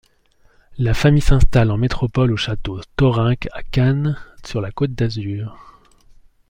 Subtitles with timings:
[0.79, 5.55] La famille s'installe en métropole au château Thorenc à Cannes sur la Côte d'Azur.